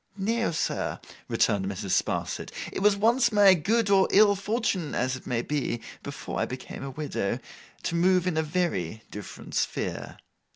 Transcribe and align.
'No, 0.17 0.49
sir,' 0.51 0.99
returned 1.27 1.67
Mrs. 1.67 1.91
Sparsit. 1.91 2.49
'It 2.73 2.79
was 2.81 2.97
once 2.97 3.31
my 3.31 3.53
good 3.53 3.91
or 3.91 4.07
ill 4.09 4.33
fortune, 4.35 4.95
as 4.95 5.15
it 5.15 5.27
may 5.27 5.43
be—before 5.43 6.39
I 6.39 6.45
became 6.45 6.81
a 6.83 6.89
widow—to 6.89 7.39
move 7.95 8.25
in 8.25 8.35
a 8.35 8.41
very 8.41 9.03
different 9.11 9.53
sphere. 9.53 10.17